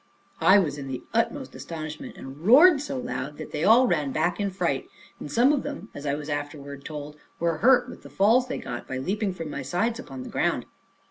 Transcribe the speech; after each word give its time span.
I 0.39 0.57
was 0.57 0.79
in 0.79 0.87
the 0.87 1.03
utmost 1.13 1.53
astonishment, 1.53 2.17
and 2.17 2.39
roared 2.39 2.81
so 2.81 2.97
loud, 2.97 3.37
that 3.37 3.51
they 3.51 3.63
all 3.63 3.85
ran 3.85 4.11
back 4.11 4.39
in 4.39 4.47
a 4.47 4.49
fright; 4.49 4.89
and 5.19 5.31
some 5.31 5.53
of 5.53 5.61
them, 5.61 5.89
as 5.93 6.07
I 6.07 6.15
was 6.15 6.27
afterwards 6.27 6.85
told, 6.85 7.17
were 7.39 7.57
hurt 7.57 7.87
with 7.87 8.01
the 8.01 8.09
falls 8.09 8.47
they 8.47 8.57
got 8.57 8.87
by 8.87 8.97
leaping 8.97 9.31
from 9.31 9.51
my 9.51 9.61
sides 9.61 9.99
upon 9.99 10.23
the 10.23 10.29
ground. 10.29 10.65